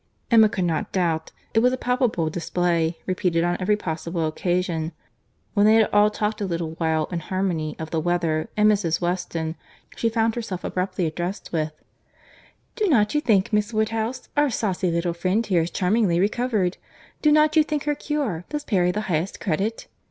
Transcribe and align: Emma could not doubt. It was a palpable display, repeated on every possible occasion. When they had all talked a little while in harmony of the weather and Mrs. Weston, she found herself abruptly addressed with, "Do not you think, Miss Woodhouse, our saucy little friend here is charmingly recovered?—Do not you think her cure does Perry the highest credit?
Emma 0.31 0.49
could 0.49 0.63
not 0.65 0.91
doubt. 0.91 1.31
It 1.53 1.59
was 1.59 1.71
a 1.71 1.77
palpable 1.77 2.31
display, 2.31 2.97
repeated 3.05 3.43
on 3.43 3.55
every 3.59 3.77
possible 3.77 4.25
occasion. 4.25 4.93
When 5.53 5.67
they 5.67 5.75
had 5.75 5.91
all 5.93 6.09
talked 6.09 6.41
a 6.41 6.47
little 6.47 6.71
while 6.79 7.05
in 7.11 7.19
harmony 7.19 7.75
of 7.77 7.91
the 7.91 7.99
weather 7.99 8.49
and 8.57 8.67
Mrs. 8.67 8.99
Weston, 8.99 9.55
she 9.95 10.09
found 10.09 10.33
herself 10.33 10.63
abruptly 10.63 11.05
addressed 11.05 11.51
with, 11.53 11.73
"Do 12.75 12.87
not 12.87 13.13
you 13.13 13.21
think, 13.21 13.53
Miss 13.53 13.73
Woodhouse, 13.75 14.27
our 14.35 14.49
saucy 14.49 14.89
little 14.89 15.13
friend 15.13 15.45
here 15.45 15.61
is 15.61 15.69
charmingly 15.69 16.19
recovered?—Do 16.19 17.31
not 17.31 17.55
you 17.55 17.63
think 17.63 17.83
her 17.83 17.93
cure 17.93 18.43
does 18.49 18.63
Perry 18.63 18.89
the 18.89 19.01
highest 19.01 19.39
credit? 19.39 19.85